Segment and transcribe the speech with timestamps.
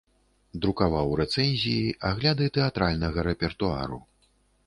[0.61, 3.99] Друкаваў рэцэнзіі, агляды тэатральнага рэпертуару.